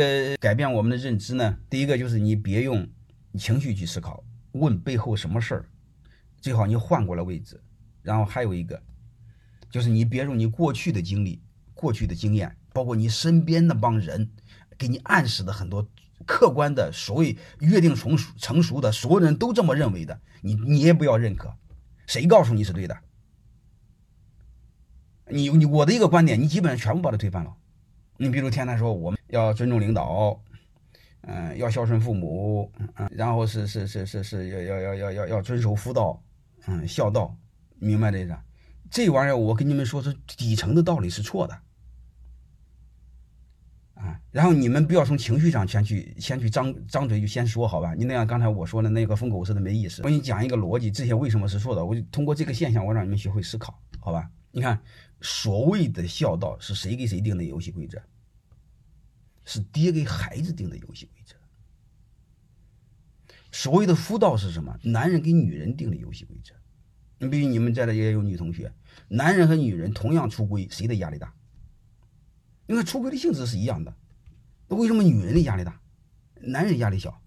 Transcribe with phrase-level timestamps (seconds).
[0.00, 2.88] 呃，改变我们的认知呢，第一个就是你别用
[3.38, 5.64] 情绪去思考，问背后什么事儿，
[6.40, 7.60] 最好你换过来位置。
[8.02, 8.82] 然后还有一个，
[9.70, 11.42] 就是你别用你过去的经历、
[11.74, 14.30] 过去的经验，包括你身边那帮人
[14.78, 15.86] 给你暗示的很多
[16.24, 21.54] 客观的所谓约定成熟、成熟的，所有人都这么认为的，你你也不要认可。
[22.06, 22.96] 谁告诉你是对的？
[25.30, 27.54] 你你我的一个观点，你基本上全部把它推翻了。
[28.16, 30.40] 你比如天天说我们要尊重领导，
[31.22, 36.22] 嗯，要孝顺父母，嗯，然后是是是是是要要要要要要遵守妇道，
[36.66, 37.36] 嗯，孝道，
[37.78, 38.38] 明白这个？
[38.90, 41.54] 这玩意儿我跟你们说，是底层的道理是错的，
[43.94, 47.94] 啊，然后你们不要从情绪上先去先去张张嘴就先说好吧？
[47.94, 50.02] 你那样刚才我说的那个疯狗似的没意思。
[50.02, 51.84] 我给你讲一个逻辑，这些为什么是错的？
[51.84, 54.30] 我就通过这个现象，我让你们学会思考，好吧？
[54.50, 54.80] 你看。
[55.20, 58.00] 所谓的孝道是谁给谁定的游戏规则？
[59.48, 61.34] 是爹给孩子定的游戏规则。
[63.50, 64.78] 所谓的夫道是什么？
[64.82, 66.54] 男人给女人定的游戏规则。
[67.16, 68.70] 你比如你们在的也有女同学，
[69.08, 71.34] 男人和女人同样出轨，谁的压力大？
[72.66, 73.96] 因为出轨的性质是一样的，
[74.68, 75.80] 那为什么女人的压力大，
[76.42, 77.18] 男人压力小？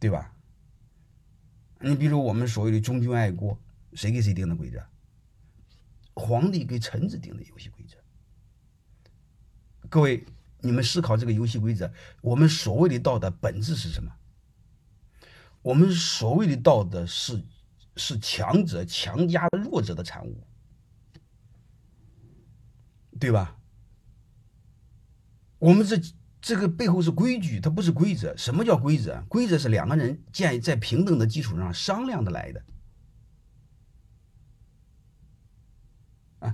[0.00, 0.34] 对吧？
[1.78, 3.60] 你比如我们所谓的忠君爱国，
[3.92, 4.82] 谁给谁定的规则？
[6.14, 7.98] 皇帝给臣子定的游戏规则，
[9.92, 10.24] 各位，
[10.60, 14.10] 你们思考这个游戏规则，我们所谓的道德本质是什么？
[15.60, 17.42] 我们所谓的道德是
[17.96, 20.46] 是强者强加弱者的产物，
[23.20, 23.58] 对吧？
[25.58, 26.00] 我们这
[26.40, 28.34] 这个背后是规矩，它不是规则。
[28.34, 29.22] 什么叫规则？
[29.28, 32.64] 规则是两个人建在平等的基础上商量的来的。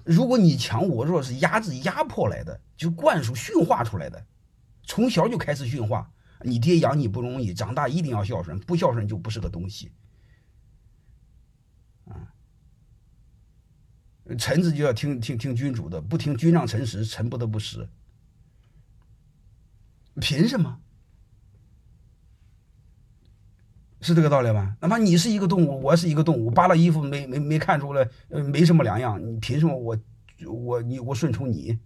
[0.05, 4.27] 如果你强我弱是压制压迫来的，就灌输驯化出来的，
[4.85, 6.11] 从小就开始驯化。
[6.43, 9.91] 你爹养你不容易，长大一定要孝顺，不孝顺就不是个东西。
[14.39, 17.89] 臣子就要听听听君主的，不听君让臣食，臣不得不食。
[20.21, 20.81] 凭什么？
[24.01, 24.77] 是这个道理吧？
[24.81, 29.21] 哪怕你是一个动物，我是一个动物，扒了衣服没没没看出来，呃，没什么两样。
[29.25, 29.99] 你凭什么我
[30.47, 31.79] 我你我顺从你，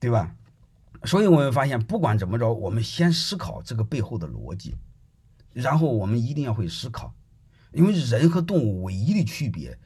[0.00, 0.36] 对吧？
[1.04, 4.74] 所以我们发现，不管怎么着，我们先思考这个背后的逻辑，
[5.52, 7.14] 然后我们一定要会思考，
[7.72, 9.78] 因为人和动物唯一的区别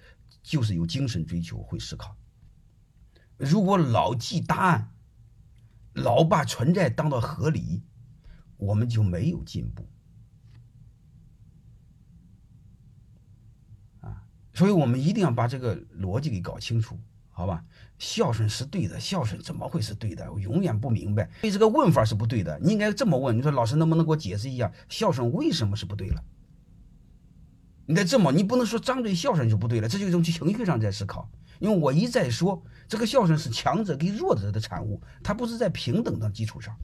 [0.43, 2.17] 就是有精神追求，会思考。
[3.37, 4.93] 如果老记答案，
[5.93, 7.83] 老把存在当做合理，
[8.57, 9.87] 我们就没有进步。
[14.59, 16.99] 所以我们一定要把这个逻辑给搞清楚，
[17.31, 17.65] 好吧？
[17.97, 20.33] 孝顺是对的，孝顺怎么会是对的？
[20.33, 22.59] 我永远不明白，所以这个问法是不对的。
[22.61, 26.25] 你应该这么问：你说老师能不能给我解释一下，孝顺为什么是不对了？
[27.87, 31.31] 你得这么，你不能说张嘴孝顺就不对了，这就一种情绪上在思考。
[31.61, 36.77] 因为我一再说，这个孝顺是强者跟弱者的产物，它不是在平等的基础上。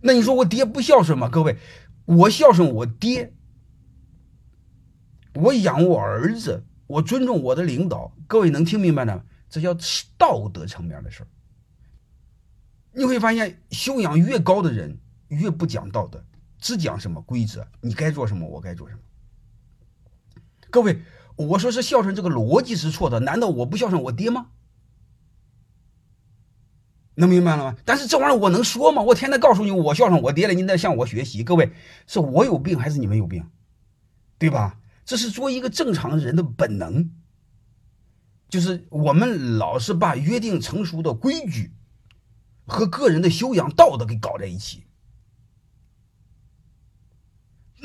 [0.00, 1.28] 那你说我爹不孝顺吗？
[1.28, 1.58] 各位，
[2.06, 3.34] 我孝顺我爹。
[5.34, 9.22] 我养我儿子，我尊重我的领导，各位能听明白吗？
[9.48, 9.74] 这叫
[10.16, 11.26] 道德层面的事儿。
[12.92, 14.98] 你会发现，修养越高的人
[15.28, 16.22] 越不讲道德，
[16.58, 19.00] 只讲什么规则，你该做什么，我该做什么。
[20.70, 21.02] 各位，
[21.36, 24.48] 我说是孝顺这个逻辑是错的，难道我不孝顺我爹吗？
[27.14, 27.76] 能明白了吗？
[27.84, 29.02] 但是这玩意儿我能说吗？
[29.02, 31.44] 我天天告诉你我孝顺我爹了，你得向我学习。
[31.44, 31.72] 各位，
[32.06, 33.46] 是我有病还是你们有病？
[34.38, 34.78] 对吧？
[35.04, 37.10] 这是做一个正常人的本能，
[38.48, 41.72] 就是我们老是把约定成熟的规矩
[42.66, 44.86] 和个人的修养道德给搞在一起。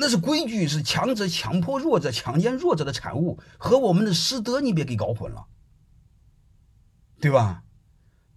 [0.00, 5.46] 那是规矩，是强者强迫弱者、强奸弱者的产物，和我们的师德你别给搞混了，
[7.20, 7.64] 对吧？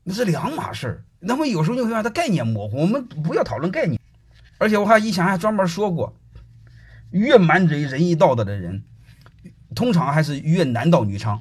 [0.04, 1.06] 那是两码事儿。
[1.20, 4.02] 那么有时候你会发现它概念模糊，我们不要讨论概念。
[4.58, 6.20] 而且我还以前还专门说过。
[7.12, 8.84] 越满嘴仁义道德的人，
[9.76, 11.40] 通常还是越男盗女娼。